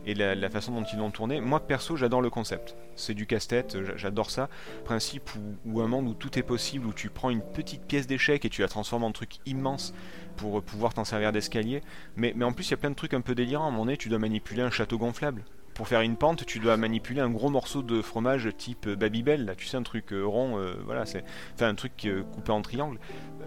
[0.04, 1.40] et la, la façon dont ils l'ont tourné.
[1.40, 2.76] Moi, perso, j'adore le concept.
[2.96, 4.50] C'est du casse-tête, j'a- j'adore ça.
[4.84, 8.06] Principe où, où un monde où tout est possible, où tu prends une petite pièce
[8.06, 9.94] d'échec et tu la transformes en truc immense
[10.36, 11.80] pour pouvoir t'en servir d'escalier.
[12.14, 13.64] Mais, mais en plus, il y a plein de trucs un peu délirants.
[13.64, 15.44] À un moment donné, tu dois manipuler un château gonflable.
[15.78, 19.54] Pour faire une pente, tu dois manipuler un gros morceau de fromage type Babybel, là,
[19.54, 21.22] tu sais, un truc euh, rond, euh, voilà, c'est,
[21.54, 22.98] enfin un truc euh, coupé en triangle.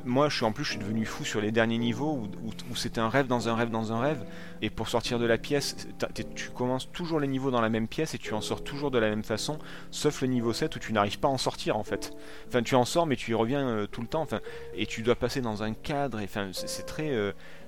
[0.06, 3.02] Moi, je suis en plus, je suis devenu fou sur les derniers niveaux où, c'était
[3.02, 4.24] un rêve dans un rêve dans un rêve.
[4.62, 5.90] Et pour sortir de la pièce,
[6.34, 8.98] tu commences toujours les niveaux dans la même pièce et tu en sors toujours de
[8.98, 9.60] la même façon,
[9.92, 12.14] sauf le niveau 7 où tu n'arrives pas à en sortir en fait.
[12.48, 14.22] Enfin, tu en sors, mais tu y reviens tout le temps.
[14.22, 14.40] Enfin,
[14.74, 16.22] et tu dois passer dans un cadre.
[16.22, 17.12] Et enfin, c'est, très,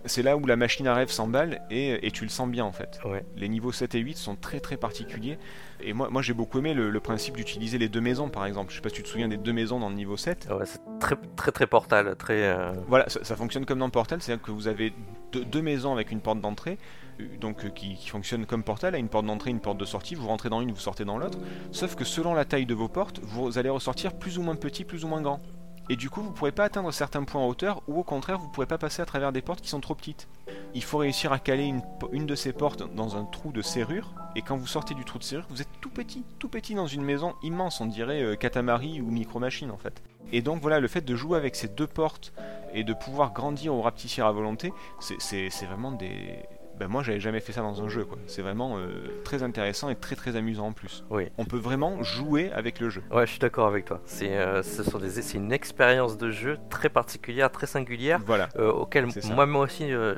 [0.05, 2.71] c'est là où la machine à rêve s'emballe et, et tu le sens bien en
[2.71, 2.99] fait.
[3.05, 3.25] Ouais.
[3.37, 5.37] Les niveaux 7 et 8 sont très très particuliers.
[5.81, 8.71] Et moi, moi j'ai beaucoup aimé le, le principe d'utiliser les deux maisons par exemple.
[8.71, 10.47] Je sais pas si tu te souviens des deux maisons dans le niveau 7.
[10.51, 12.43] Ouais, c'est très, très, très portal, très.
[12.43, 14.93] euh, Voilà, ça, ça fonctionne comme dans Portal, c'est-à-dire que vous avez
[15.31, 16.77] deux, deux maisons avec une porte d'entrée,
[17.19, 19.85] euh, donc euh, qui, qui fonctionne comme Portal, à une porte d'entrée, une porte de
[19.85, 21.37] sortie, vous rentrez dans une, vous sortez dans l'autre,
[21.71, 24.83] sauf que selon la taille de vos portes, vous allez ressortir plus ou moins petit,
[24.85, 25.41] plus ou moins grand.
[25.89, 28.47] Et du coup, vous pourrez pas atteindre certains points en hauteur, ou au contraire, vous
[28.47, 30.27] pourrez pas passer à travers des portes qui sont trop petites.
[30.73, 31.73] Il faut réussir à caler
[32.11, 35.19] une, de ces portes dans un trou de serrure, et quand vous sortez du trou
[35.19, 38.35] de serrure, vous êtes tout petit, tout petit dans une maison immense, on dirait euh,
[38.35, 40.01] Katamari ou Micro Machine en fait.
[40.31, 42.33] Et donc voilà, le fait de jouer avec ces deux portes
[42.73, 46.39] et de pouvoir grandir ou rapetisser à volonté, c'est vraiment des.
[46.79, 48.17] Ben moi, j'avais jamais fait ça dans un jeu, quoi.
[48.27, 48.87] C'est vraiment euh,
[49.23, 51.03] très intéressant et très très amusant en plus.
[51.09, 51.27] Oui.
[51.37, 53.03] On peut vraiment jouer avec le jeu.
[53.11, 54.01] Ouais, je suis d'accord avec toi.
[54.05, 58.19] C'est euh, ce sont des, c'est une expérience de jeu très particulière, très singulière.
[58.25, 58.49] Voilà.
[58.57, 60.15] euh, auquel moi, moi aussi je,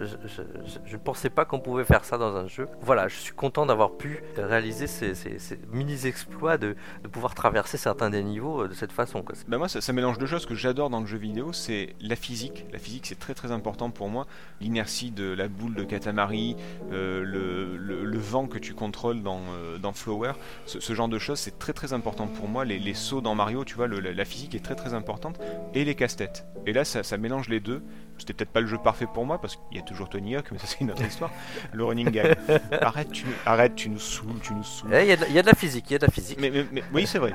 [0.91, 2.67] ne pensais pas qu'on pouvait faire ça dans un jeu.
[2.81, 7.77] Voilà, je suis content d'avoir pu réaliser ces, ces- ces mini-exploits de, de pouvoir traverser
[7.77, 9.21] certains des niveaux de cette façon.
[9.23, 9.35] quoi.
[9.47, 11.95] Ben moi, ça, ça mélange deux choses Ce que j'adore dans le jeu vidéo, c'est
[11.99, 12.65] la physique.
[12.71, 14.25] La physique, c'est très très important pour moi.
[14.61, 16.44] L'inertie de la boule de Katamari,
[16.91, 20.33] euh, le, vent que tu contrôles dans, euh, Flower,
[20.65, 22.65] ce, genre de choses, c'est très très important pour moi.
[22.65, 25.39] Les, sauts dans Mario, tu vois, la, physique est très très importante.
[25.73, 26.45] Et les casse-têtes.
[26.65, 27.83] Et là, ça mélange les deux.
[28.17, 30.51] C'était peut-être pas le jeu parfait pour moi, parce qu'il y a toujours Tony Hawk,
[30.51, 31.31] mais ça c'est une autre histoire.
[31.73, 32.37] Le running gag.
[32.81, 34.93] arrête, tu, nous- arrête, tu nous saoules, tu nous saoules.
[34.93, 36.05] Eh, Il y, a de- il y a de la physique, il y a de
[36.05, 36.37] la physique.
[36.39, 37.33] Mais, mais- mais- oui, c'est vrai.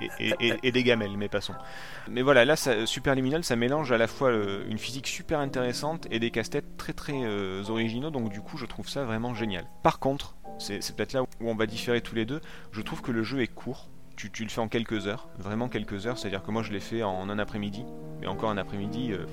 [0.00, 1.54] Et, et- et- et des gamelles, mais passons.
[2.08, 6.06] Mais voilà, là, ça, Superliminal, ça mélange à la fois euh, une physique super intéressante
[6.10, 9.64] et des casse-têtes très très euh, originaux, donc du coup, je trouve ça vraiment génial.
[9.82, 12.40] Par contre, c'est peut-être là où on va différer tous les deux,
[12.72, 13.88] je trouve que le jeu est court.
[14.28, 17.02] Tu, le fais en quelques heures, vraiment quelques heures, c'est-à-dire que moi je l'ai fait
[17.02, 17.84] en un après-midi,
[18.22, 19.24] et encore un après-midi, euh,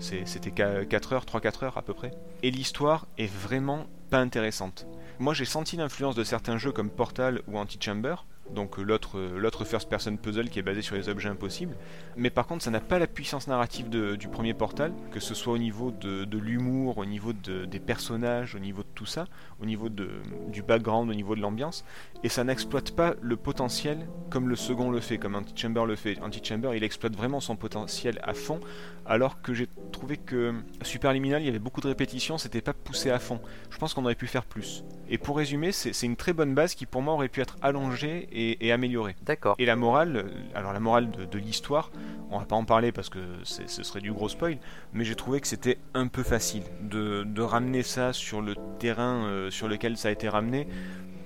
[0.00, 2.10] c'était 4 heures, 3-4 heures à peu près.
[2.42, 4.86] Et l'histoire est vraiment pas intéressante.
[5.20, 8.16] Moi j'ai senti l'influence de certains jeux comme Portal ou Antichamber,
[8.50, 11.76] donc euh, l'autre euh, l'autre first person puzzle qui est basé sur les objets impossibles.
[12.16, 15.52] Mais par contre, ça n'a pas la puissance narrative du premier Portal, que ce soit
[15.54, 19.26] au niveau de, l'humour, au niveau de- des personnages, au niveau de tout ça,
[19.62, 21.84] au niveau du background, au niveau de l'ambiance,
[22.24, 26.18] et ça n'exploite pas le potentiel comme le second le fait, comme Antichamber le fait.
[26.20, 28.58] Antichamber, il exploite vraiment son potentiel à fond,
[29.06, 33.10] alors que j'ai trouvé que Superliminal, il y avait beaucoup de répétitions, c'était pas poussé
[33.10, 33.40] à fond.
[33.70, 34.82] Je pense qu'on aurait pu faire plus.
[35.08, 38.26] Et pour résumer, c'est une très bonne base qui pour moi aurait pu être allongée
[38.32, 39.14] et, et améliorée.
[39.22, 39.54] D'accord.
[39.58, 41.92] Et la morale, alors la morale de, de l'histoire,
[42.30, 44.56] on va pas en parler parce que ce serait du gros spoil,
[44.94, 49.26] mais j'ai trouvé que c'était un peu facile de, de ramener ça sur le terrain
[49.26, 50.66] euh, sur lequel ça a été ramené.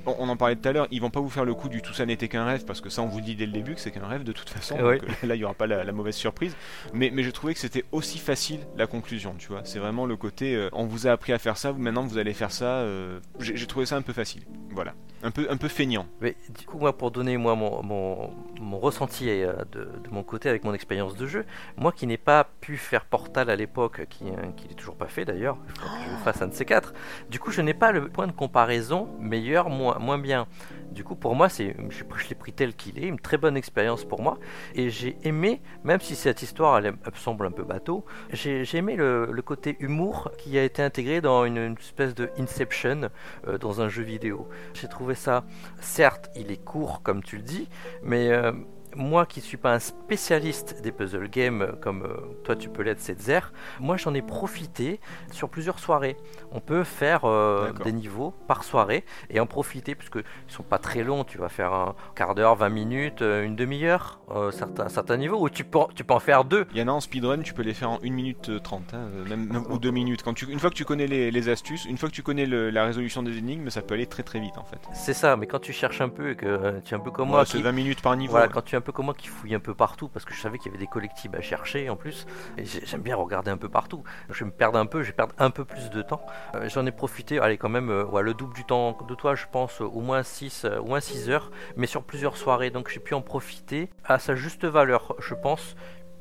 [0.08, 1.82] On, on en parlait tout à l'heure, ils vont pas vous faire le coup du
[1.82, 3.80] tout ça n'était qu'un rêve parce que ça on vous dit dès le début que
[3.80, 4.76] c'est qu'un rêve de toute façon.
[4.80, 4.98] Ouais.
[4.98, 6.56] donc, là il y aura pas la, la mauvaise surprise.
[6.92, 9.60] Mais, mais j'ai trouvé que c'était aussi facile la conclusion, tu vois.
[9.64, 12.32] C'est vraiment le côté euh, on vous a appris à faire ça, maintenant vous allez
[12.34, 12.78] faire ça.
[12.80, 14.42] euh, j'ai trouvé ça un peu facile.
[14.70, 14.94] Voilà.
[15.22, 16.06] Un peu, un peu feignant.
[16.20, 20.22] Mais du coup, moi, pour donner moi mon, mon, mon ressenti euh, de, de mon
[20.22, 21.44] côté avec mon expérience de jeu,
[21.76, 25.08] moi qui n'ai pas pu faire Portal à l'époque, qui, euh, qui n'est toujours pas
[25.08, 26.92] fait d'ailleurs, il faut que je fasse un de ces quatre.
[27.30, 30.46] Du coup, je n'ai pas le point de comparaison meilleur, moins, moins bien.
[30.90, 34.04] Du coup, pour moi, c'est, je, l'ai pris tel qu'il est, une très bonne expérience
[34.04, 34.38] pour moi.
[34.74, 39.42] Et j'ai aimé, même si cette histoire elle, semble un peu bateau, j'ai, aimé le,
[39.44, 43.08] côté humour qui a été intégré dans une, une espèce de Inception
[43.46, 44.48] euh, dans un jeu vidéo.
[44.74, 45.44] J'ai trouvé ça,
[45.80, 47.68] certes, il est court comme tu le dis,
[48.02, 48.52] mais euh,
[48.98, 52.82] moi qui suis pas un spécialiste des puzzle games euh, comme euh, toi tu peux
[52.82, 53.40] l'être, Setzer,
[53.80, 56.16] moi j'en ai profité sur plusieurs soirées.
[56.52, 60.78] On peut faire euh, des niveaux par soirée et en profiter puisque ils sont pas
[60.78, 61.24] très longs.
[61.24, 65.48] Tu vas faire un quart d'heure, 20 minutes, une demi-heure, euh, certains, certains niveaux où
[65.48, 66.66] tu peux, tu peux en faire deux.
[66.72, 68.94] Il y en a en speedrun, tu peux les faire en 1 minute euh, 30,
[68.94, 70.22] hein, même, ou 2 minutes.
[70.22, 72.46] Quand tu, une fois que tu connais les, les astuces, une fois que tu connais
[72.46, 74.78] le- la résolution des énigmes, ça peut aller très très vite en fait.
[74.92, 77.28] C'est ça, mais quand tu cherches un peu et que tu es un peu comme
[77.28, 78.32] Ouais, moi, c'est qui- 20 minutes par niveau.
[78.32, 78.52] Voilà, ouais.
[78.52, 80.40] quand tu es un peu comme moi qui fouille un peu partout, parce que je
[80.40, 82.26] savais qu'il y avait des collectibles à chercher en plus,
[82.58, 84.02] j'aime bien regarder un peu partout.
[84.30, 86.24] Je vais me perdre un peu, je vais un peu plus de temps.
[86.54, 89.46] Euh, J'en ai profité, allez quand même, euh, le double du temps de toi, je
[89.50, 93.00] pense, euh, au moins 6 au moins 6 heures, mais sur plusieurs soirées, donc j'ai
[93.00, 95.76] pu en profiter à sa juste valeur, je pense.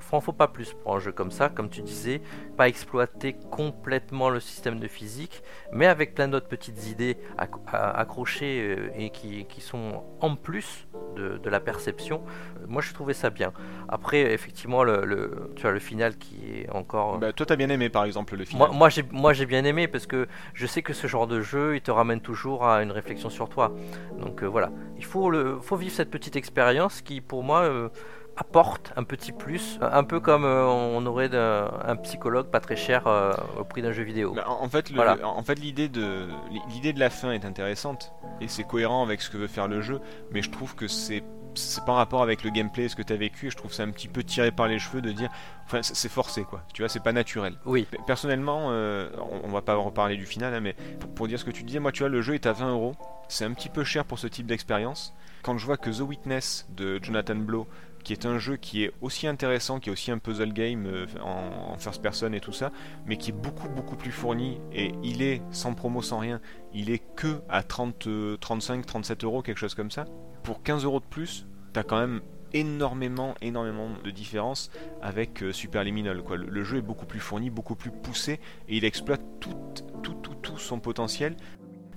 [0.08, 2.22] Franc, faut pas plus pour un jeu comme ça, comme tu disais,
[2.56, 5.44] pas exploiter complètement le système de physique,
[5.74, 11.38] mais avec plein d'autres petites idées accrochées euh, et qui, qui sont en plus de,
[11.38, 12.24] de la perception.
[12.62, 13.52] Euh, Moi, je trouvais ça bien.
[13.90, 17.18] Après, effectivement, le, le- tu as le final qui est encore.
[17.20, 18.70] Bah, toi t'as bien aimé par exemple le final.
[18.72, 21.82] Moi, moi, j'ai, bien aimé parce que je sais que ce genre de jeu, il
[21.82, 23.74] te ramène toujours à une réflexion sur toi.
[24.20, 27.90] Donc euh, voilà, il faut, le, faut vivre cette petite expérience qui, pour moi, euh,
[28.38, 33.08] apporte un petit plus, un peu comme euh, on aurait un psychologue pas très cher
[33.08, 34.34] euh, au prix d'un jeu vidéo.
[34.34, 35.18] Bah, en fait, le- Voilà.
[35.28, 36.28] en fait l'idée de
[36.70, 39.82] l'idée de la fin est intéressante et c'est cohérent avec ce que veut faire le
[39.82, 40.00] jeu,
[40.32, 41.24] mais je trouve que c'est
[41.56, 43.74] c'est pas en rapport avec le gameplay, ce que tu as vécu, et je trouve
[43.74, 45.30] ça un petit peu tiré par les cheveux de dire,
[45.66, 47.56] enfin c'est forcé quoi, tu vois, c'est pas naturel.
[47.66, 49.10] Oui, Personnellement, euh,
[49.44, 51.64] on, on va pas reparler du final, hein, mais pour, pour dire ce que tu
[51.64, 52.94] disais, moi tu vois, le jeu est à 20 euros,
[53.28, 55.16] c'est un petit peu cher pour ce type d'expérience.
[55.42, 57.66] Quand je vois que The Witness de Jonathan Blow,
[58.08, 61.06] qui est un jeu qui est aussi intéressant, qui est aussi un puzzle game euh,
[61.22, 62.72] en, first person et tout ça,
[63.06, 66.40] mais qui est beaucoup beaucoup plus fourni, et il est sans promo, sans rien,
[66.74, 70.06] il est que à 30, euh, 35, 37 euros, quelque chose comme ça.
[70.44, 72.22] Pour 15 euros de plus, t'as quand même
[72.54, 76.24] énormément, énormément de différence avec euh, Superliminal.
[76.24, 76.38] Quoi.
[76.38, 78.40] Le, le jeu est beaucoup plus fourni, beaucoup plus poussé,
[78.70, 79.54] et il exploite tout,
[80.02, 81.36] tout, tout, tout son potentiel.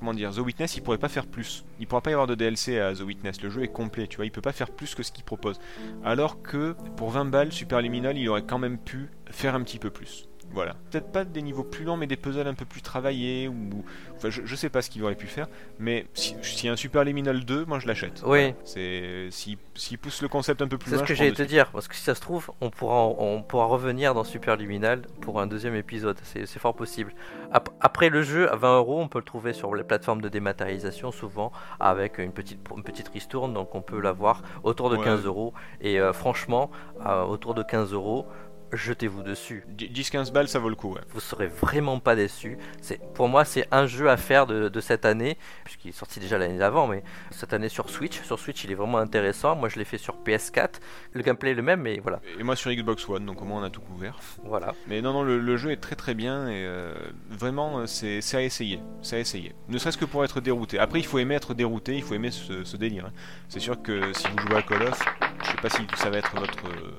[0.01, 1.63] Comment dire, The Witness, il pourrait pas faire plus.
[1.79, 3.43] Il pourra pas y avoir de DLC à The Witness.
[3.43, 4.25] Le jeu est complet, tu vois.
[4.25, 5.61] Il peut pas faire plus que ce qu'il propose.
[6.03, 9.91] Alors que pour 20 balles, Superliminal, il aurait quand même pu faire un petit peu
[9.91, 10.30] plus.
[10.53, 10.75] Voilà.
[10.91, 13.85] Peut-être pas des niveaux plus longs, mais des puzzles un peu plus travaillés, ou...
[14.17, 15.47] Enfin, je, je sais pas ce qu'il aurait pu faire,
[15.79, 18.23] mais si, si un Superliminal 2, moi je l'achète.
[18.27, 18.55] oui.
[18.65, 19.29] C'est...
[19.31, 21.71] S'il s'il pousse le concept un peu plus C'est loin, ce que j'allais te dire,
[21.71, 25.47] parce que si ça se trouve, on pourra, on pourra revenir dans Superliminal pour un
[25.47, 27.15] deuxième épisode, c'est c'est fort possible.
[27.53, 30.29] Ap- Après le jeu, à 20 euros, on peut le trouver sur les plateformes de
[30.29, 35.05] dématérialisation, souvent avec une petite, une petite ristourne, donc on peut l'avoir autour de Ouais.
[35.05, 35.55] 15 euros.
[35.81, 36.71] Et euh, franchement,
[37.07, 38.27] euh, autour de 15 euros,
[38.73, 39.65] jetez-vous dessus.
[39.77, 41.01] 10-15 balles, ça vaut le coup, ouais.
[41.13, 42.59] Vous serez vraiment pas déçus.
[42.81, 46.21] C'est, pour moi, c'est un jeu à faire de, de cette année, puisqu'il est sorti
[46.21, 48.21] déjà l'année d'avant, mais cette année sur Switch.
[48.23, 49.57] Sur Switch, il est vraiment intéressant.
[49.57, 50.75] Moi, je l'ai fait sur PS4.
[51.13, 52.21] Le gameplay est le même, mais voilà.
[52.39, 54.19] Et moi sur Xbox One, donc au moins on a tout couvert.
[54.45, 54.75] Voilà.
[54.87, 56.95] Mais non, non, le, le jeu est très très bien et euh,
[57.29, 58.81] vraiment c'est c'est à essayer.
[59.03, 59.55] C'est à essayer.
[59.69, 60.79] Ne serait-ce que pour être dérouté.
[60.79, 63.07] Après, il faut aimer être dérouté, il faut aimer ce, ce délire.
[63.07, 63.13] hein.
[63.49, 65.03] C'est sûr que si vous jouez à Call of,
[65.43, 66.93] je sais pas si ça va être votre, euh,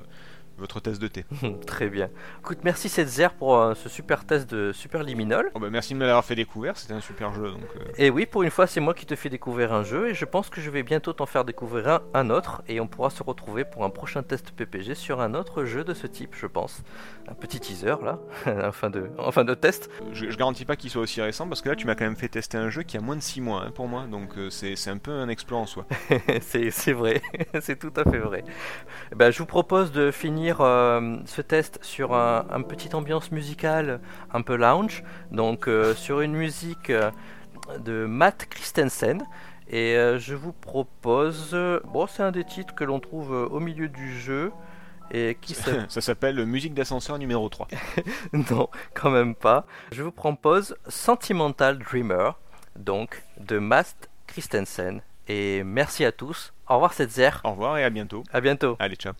[0.62, 1.24] votre tasse de thé.
[1.66, 2.08] Très bien.
[2.40, 5.50] Écoute, merci Setzer pour euh, ce super test de Super Liminal.
[5.54, 7.50] Oh bah, merci de me l'avoir fait découvrir, c'était un super jeu.
[7.50, 10.08] Donc, euh, Et oui, pour une fois, c'est moi qui te fais découvrir un jeu
[10.08, 12.86] et je pense que je vais bientôt t'en faire découvrir un, un autre et on
[12.86, 16.34] pourra se retrouver pour un prochain test PPG sur un autre jeu de ce type,
[16.34, 16.82] je pense.
[17.28, 18.18] Un petit teaser là,
[18.68, 19.90] en fin de, en fin de test.
[20.12, 22.16] je, je garantis pas qu'il soit aussi récent parce que là tu m'as quand même
[22.16, 24.48] fait tester un jeu qui a moins de 6 mois hein, pour moi, donc euh,
[24.50, 25.86] c'est un peu un exploit en soi.
[26.40, 27.20] c'est c'est vrai,
[27.60, 28.44] c'est tout à fait vrai.
[29.12, 33.32] Eh Ben, je vous propose de finir euh, ce test sur un, un petite ambiance
[33.32, 34.00] musicale
[34.32, 37.10] un peu lounge, donc euh, sur une musique euh,
[37.78, 39.22] de Matt Christensen.
[39.68, 41.56] Et je vous propose,
[41.94, 44.52] bon, c'est un des titres que l'on trouve au milieu du jeu
[45.10, 45.54] et qui
[45.88, 47.68] Ça s'appelle Musique d'ascenseur numéro 3.
[48.32, 49.64] non, quand même pas.
[49.92, 52.38] Je vous propose Sentimental Dreamer,
[52.76, 55.00] donc de Matt Christensen.
[55.28, 56.52] Et merci à tous.
[56.68, 57.30] Au revoir, Setzer.
[57.44, 58.24] Au revoir et à bientôt.
[58.32, 58.76] À bientôt.
[58.78, 59.12] Allez, ciao.